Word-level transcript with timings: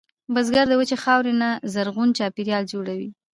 بزګر 0.33 0.65
د 0.69 0.73
وچې 0.79 0.97
خاورې 1.03 1.33
نه 1.41 1.49
زرغون 1.73 2.09
چاپېریال 2.17 2.63
جوړوي 2.73 3.09